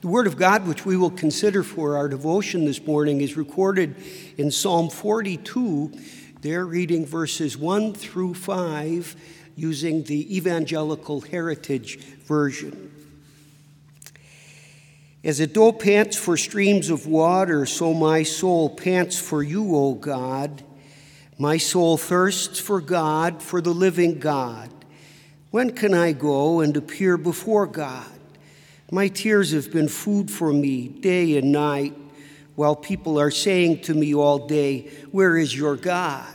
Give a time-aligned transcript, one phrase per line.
[0.00, 3.96] The Word of God, which we will consider for our devotion this morning, is recorded
[4.36, 5.92] in Psalm 42.
[6.40, 9.16] They're reading verses 1 through 5
[9.56, 12.92] using the Evangelical Heritage Version.
[15.24, 19.94] As a doe pants for streams of water, so my soul pants for you, O
[19.94, 20.62] God.
[21.38, 24.70] My soul thirsts for God, for the living God.
[25.50, 28.17] When can I go and appear before God?
[28.90, 31.94] My tears have been food for me day and night,
[32.54, 36.26] while people are saying to me all day, Where is your God?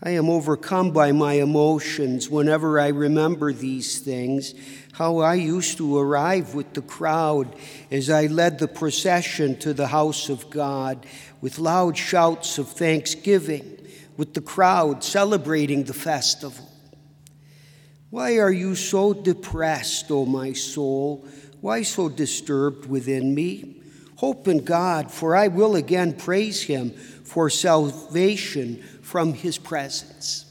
[0.00, 4.54] I am overcome by my emotions whenever I remember these things,
[4.92, 7.56] how I used to arrive with the crowd
[7.90, 11.04] as I led the procession to the house of God
[11.40, 13.76] with loud shouts of thanksgiving,
[14.16, 16.67] with the crowd celebrating the festival.
[18.10, 21.26] Why are you so depressed, O my soul?
[21.60, 23.82] Why so disturbed within me?
[24.16, 30.46] Hope in God, for I will again praise him for salvation from his presence.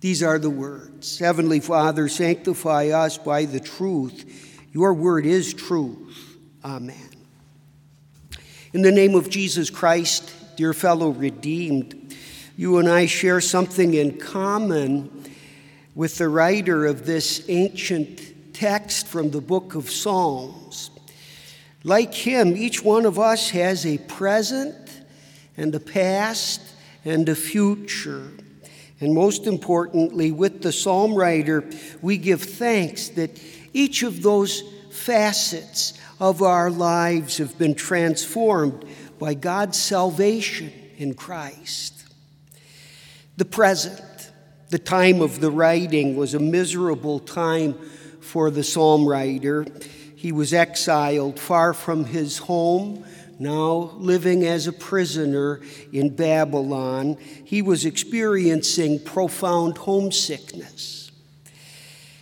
[0.00, 4.24] These are the words Heavenly Father, sanctify us by the truth.
[4.72, 6.38] Your word is truth.
[6.64, 7.10] Amen.
[8.72, 12.16] In the name of Jesus Christ, dear fellow redeemed,
[12.56, 15.21] you and I share something in common
[15.94, 20.90] with the writer of this ancient text from the book of Psalms.
[21.84, 25.02] Like him, each one of us has a present
[25.56, 26.60] and a past
[27.04, 28.30] and a future.
[29.00, 31.64] And most importantly, with the psalm writer,
[32.00, 38.84] we give thanks that each of those facets of our lives have been transformed
[39.18, 42.04] by God's salvation in Christ.
[43.36, 44.00] The present
[44.72, 47.74] the time of the writing was a miserable time
[48.20, 49.66] for the psalm writer.
[50.16, 53.04] He was exiled far from his home,
[53.38, 55.60] now living as a prisoner
[55.92, 57.18] in Babylon.
[57.44, 61.12] He was experiencing profound homesickness.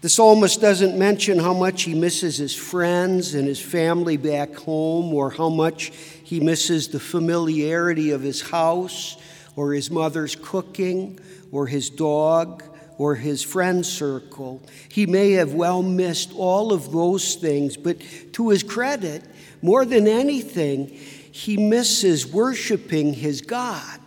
[0.00, 5.14] The psalmist doesn't mention how much he misses his friends and his family back home,
[5.14, 5.92] or how much
[6.24, 9.16] he misses the familiarity of his house
[9.54, 11.20] or his mother's cooking
[11.52, 12.64] or his dog
[12.98, 14.62] or his friend circle.
[14.88, 18.00] He may have well missed all of those things, but
[18.32, 19.22] to his credit,
[19.60, 24.00] more than anything, he misses worshiping his God,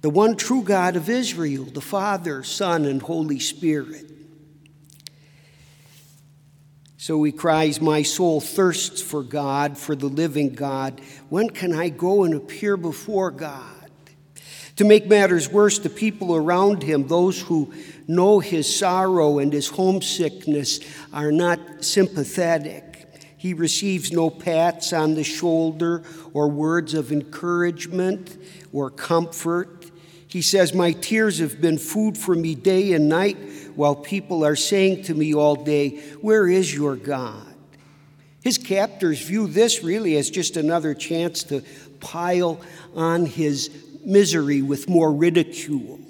[0.00, 4.10] the one true God of Israel, the Father, Son, and Holy Spirit.
[6.96, 11.00] So he cries, My soul thirsts for God, for the living God.
[11.28, 13.75] When can I go and appear before God?
[14.76, 17.72] To make matters worse, the people around him, those who
[18.06, 20.80] know his sorrow and his homesickness,
[21.12, 22.84] are not sympathetic.
[23.38, 26.02] He receives no pats on the shoulder
[26.34, 28.36] or words of encouragement
[28.72, 29.90] or comfort.
[30.28, 33.38] He says, My tears have been food for me day and night,
[33.76, 37.46] while people are saying to me all day, Where is your God?
[38.42, 41.62] His captors view this really as just another chance to
[42.00, 42.60] pile
[42.94, 43.70] on his
[44.06, 46.00] misery with more ridicule.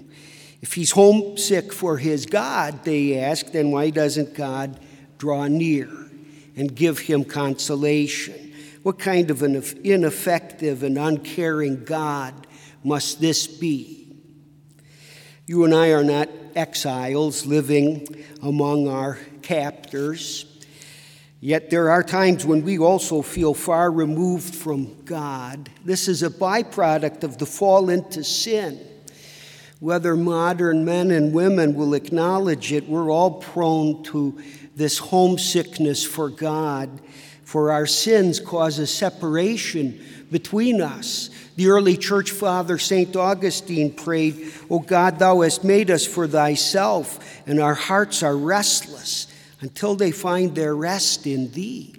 [0.60, 4.78] If he's homesick for his God, they ask, then why doesn't God
[5.18, 5.88] draw near
[6.56, 8.54] and give him consolation?
[8.82, 12.46] What kind of an ineffective and uncaring God
[12.84, 14.16] must this be?
[15.46, 20.55] You and I are not exiles living among our captors.
[21.40, 25.68] Yet there are times when we also feel far removed from God.
[25.84, 28.80] This is a byproduct of the fall into sin.
[29.78, 34.40] Whether modern men and women will acknowledge it, we're all prone to
[34.74, 37.00] this homesickness for God,
[37.44, 41.28] for our sins cause a separation between us.
[41.56, 43.14] The early church father, St.
[43.14, 49.26] Augustine, prayed, O God, thou hast made us for thyself, and our hearts are restless
[49.60, 51.94] until they find their rest in thee.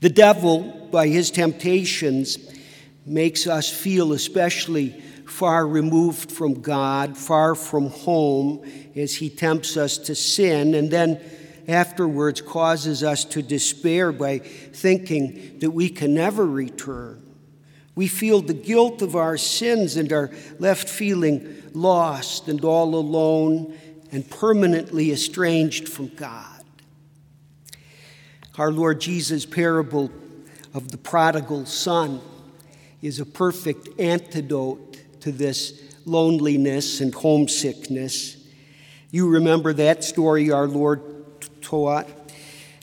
[0.00, 2.38] The devil, by his temptations,
[3.06, 4.90] makes us feel especially
[5.26, 8.64] far removed from God, far from home,
[8.94, 11.20] as he tempts us to sin, and then
[11.68, 17.18] afterwards causes us to despair by thinking that we can never return.
[17.94, 23.78] We feel the guilt of our sins and are left feeling lost and all alone
[24.12, 26.62] and permanently estranged from God.
[28.58, 30.10] Our Lord Jesus' parable
[30.74, 32.20] of the prodigal son
[33.00, 38.36] is a perfect antidote to this loneliness and homesickness.
[39.10, 41.00] You remember that story our Lord
[41.62, 42.08] taught.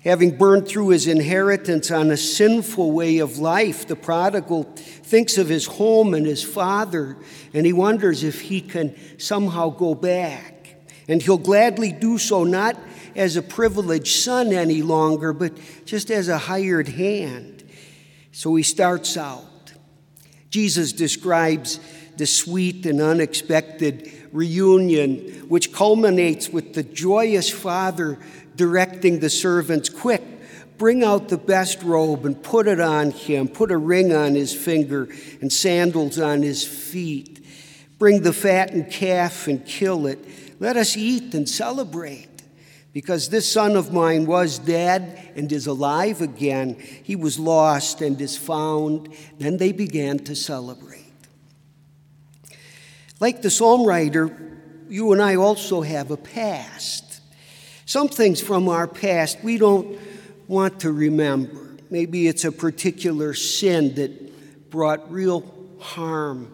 [0.03, 5.49] Having burned through his inheritance on a sinful way of life, the prodigal thinks of
[5.49, 7.17] his home and his father,
[7.53, 10.58] and he wonders if he can somehow go back.
[11.09, 12.79] And he'll gladly do so, not
[13.15, 15.51] as a privileged son any longer, but
[15.83, 17.63] just as a hired hand.
[18.31, 19.73] So he starts out.
[20.49, 21.79] Jesus describes
[22.17, 28.19] the sweet and unexpected reunion, which culminates with the joyous father
[28.55, 30.21] directing the servants quick,
[30.77, 34.53] bring out the best robe and put it on him, put a ring on his
[34.53, 35.07] finger
[35.41, 37.45] and sandals on his feet.
[37.97, 40.19] Bring the fattened calf and kill it.
[40.59, 42.27] Let us eat and celebrate.
[42.91, 46.75] Because this son of mine was dead and is alive again.
[47.03, 49.13] He was lost and is found.
[49.37, 51.05] Then they began to celebrate.
[53.19, 54.35] Like the psalm writer,
[54.89, 57.21] you and I also have a past.
[57.85, 59.99] Some things from our past we don't
[60.47, 61.69] want to remember.
[61.91, 65.43] Maybe it's a particular sin that brought real
[65.79, 66.53] harm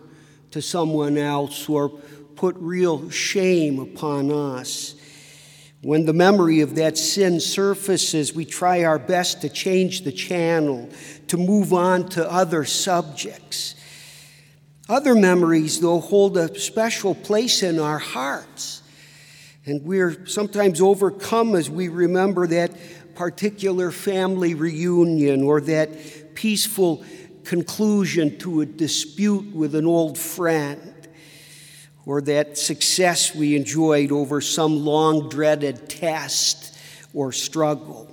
[0.52, 1.92] to someone else or
[2.36, 4.96] put real shame upon us.
[5.82, 10.90] When the memory of that sin surfaces, we try our best to change the channel,
[11.28, 13.76] to move on to other subjects.
[14.90, 18.82] Other memories, though, hold a special place in our hearts.
[19.68, 22.72] And we're sometimes overcome as we remember that
[23.14, 27.04] particular family reunion or that peaceful
[27.44, 30.95] conclusion to a dispute with an old friend
[32.06, 36.78] or that success we enjoyed over some long dreaded test
[37.14, 38.10] or struggle.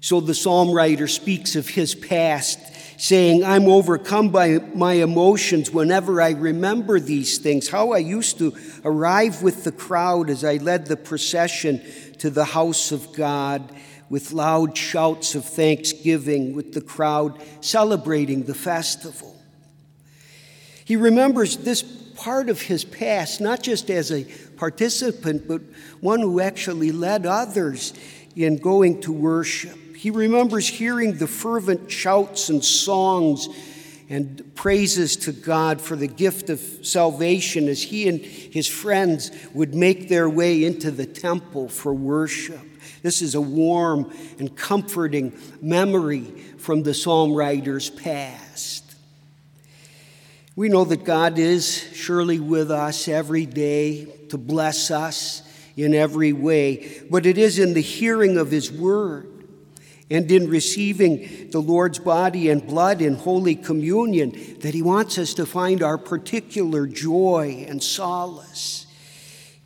[0.00, 2.58] So the psalm writer speaks of his past
[3.00, 7.68] saying, I'm overcome by my emotions whenever I remember these things.
[7.68, 8.54] How I used to
[8.84, 11.80] arrive with the crowd as I led the procession
[12.18, 13.72] to the house of God
[14.10, 19.34] with loud shouts of thanksgiving, with the crowd celebrating the festival.
[20.84, 21.82] He remembers this
[22.16, 24.24] part of his past, not just as a
[24.56, 25.60] participant, but
[26.00, 27.94] one who actually led others
[28.36, 29.78] in going to worship.
[29.96, 33.48] He remembers hearing the fervent shouts and songs
[34.10, 39.74] and praises to God for the gift of salvation as he and his friends would
[39.74, 42.60] make their way into the temple for worship.
[43.02, 45.32] This is a warm and comforting
[45.62, 46.24] memory
[46.58, 48.43] from the psalm writer's past.
[50.56, 55.42] We know that God is surely with us every day to bless us
[55.76, 59.34] in every way, but it is in the hearing of his word
[60.10, 64.30] and in receiving the Lord's body and blood in Holy Communion
[64.60, 68.86] that He wants us to find our particular joy and solace.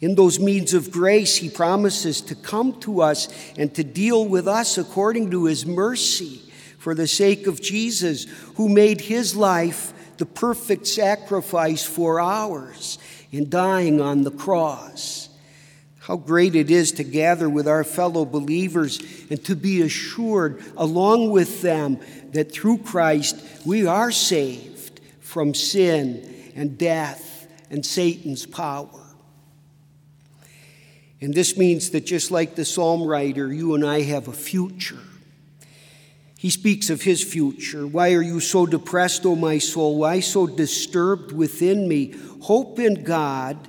[0.01, 4.47] In those means of grace, He promises to come to us and to deal with
[4.47, 6.41] us according to His mercy
[6.79, 8.25] for the sake of Jesus,
[8.55, 12.99] who made His life the perfect sacrifice for ours
[13.31, 15.29] in dying on the cross.
[16.01, 18.99] How great it is to gather with our fellow believers
[19.31, 22.01] and to be assured, along with them,
[22.33, 28.89] that through Christ we are saved from sin and death and Satan's power.
[31.21, 34.99] And this means that just like the psalm writer, you and I have a future.
[36.39, 37.85] He speaks of his future.
[37.85, 39.99] Why are you so depressed, O my soul?
[39.99, 42.15] Why so disturbed within me?
[42.41, 43.69] Hope in God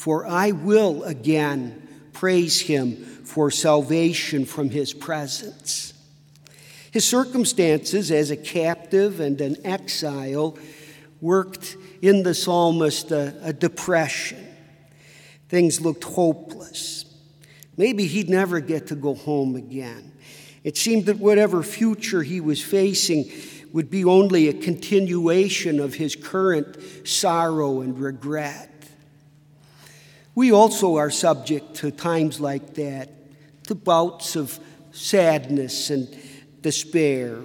[0.00, 5.92] for I will again praise him for salvation from his presence.
[6.90, 10.58] His circumstances as a captive and an exile
[11.20, 14.48] worked in the psalmist a, a depression.
[15.48, 17.04] Things looked hopeless.
[17.76, 20.09] Maybe he'd never get to go home again.
[20.62, 23.30] It seemed that whatever future he was facing
[23.72, 26.76] would be only a continuation of his current
[27.06, 28.68] sorrow and regret.
[30.34, 33.10] We also are subject to times like that,
[33.64, 34.58] to bouts of
[34.92, 36.08] sadness and
[36.62, 37.38] despair.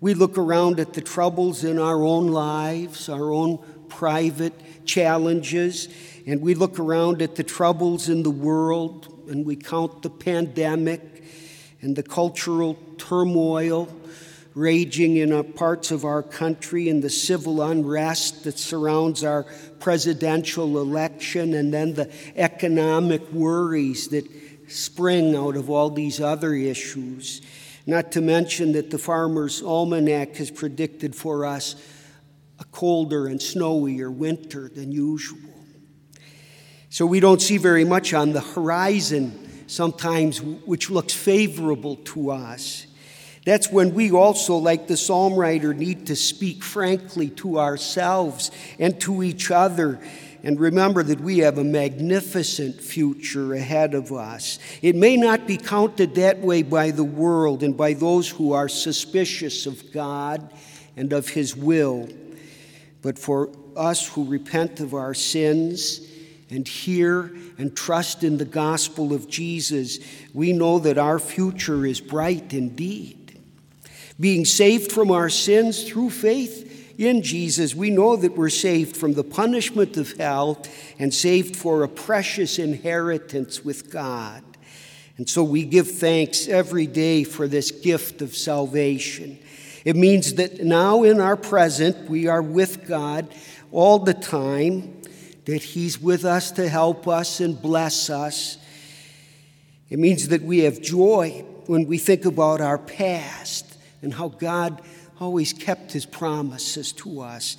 [0.00, 5.88] We look around at the troubles in our own lives, our own private challenges,
[6.26, 11.24] and we look around at the troubles in the world, and we count the pandemic
[11.84, 13.88] and the cultural turmoil
[14.54, 19.44] raging in parts of our country and the civil unrest that surrounds our
[19.80, 24.24] presidential election and then the economic worries that
[24.68, 27.42] spring out of all these other issues.
[27.86, 31.74] Not to mention that the Farmer's Almanac has predicted for us
[32.58, 35.50] a colder and snowier winter than usual.
[36.88, 42.86] So we don't see very much on the horizon sometimes which looks favorable to us.
[43.44, 48.98] That's when we also, like the psalm writer, need to speak frankly to ourselves and
[49.02, 50.00] to each other
[50.44, 54.58] and remember that we have a magnificent future ahead of us.
[54.82, 58.68] It may not be counted that way by the world and by those who are
[58.68, 60.52] suspicious of God
[60.98, 62.10] and of His will,
[63.00, 66.06] but for us who repent of our sins
[66.50, 69.98] and hear and trust in the gospel of Jesus,
[70.32, 73.40] we know that our future is bright indeed.
[74.18, 79.14] Being saved from our sins through faith in Jesus, we know that we're saved from
[79.14, 80.62] the punishment of hell
[80.98, 84.42] and saved for a precious inheritance with God.
[85.16, 89.38] And so we give thanks every day for this gift of salvation.
[89.84, 93.32] It means that now in our present, we are with God
[93.70, 95.02] all the time,
[95.46, 98.58] that He's with us to help us and bless us.
[99.90, 104.80] It means that we have joy when we think about our past and how God
[105.20, 107.56] always kept his promises to us.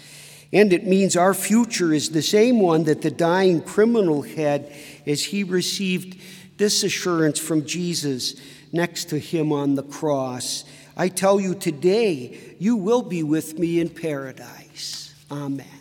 [0.53, 4.71] And it means our future is the same one that the dying criminal had
[5.05, 6.19] as he received
[6.57, 8.35] this assurance from Jesus
[8.71, 10.63] next to him on the cross.
[10.95, 15.13] I tell you today, you will be with me in paradise.
[15.29, 15.74] Amen.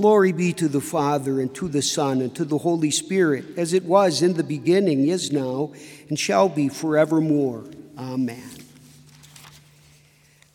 [0.00, 3.74] Glory be to the Father, and to the Son, and to the Holy Spirit, as
[3.74, 5.74] it was in the beginning, is now,
[6.08, 7.66] and shall be forevermore.
[7.98, 8.59] Amen.